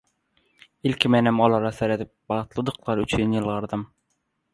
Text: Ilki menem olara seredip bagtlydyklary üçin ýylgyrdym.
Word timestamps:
Ilki 0.91 1.11
menem 1.15 1.41
olara 1.47 1.71
seredip 1.81 2.11
bagtlydyklary 2.33 3.05
üçin 3.05 3.37
ýylgyrdym. 3.39 3.85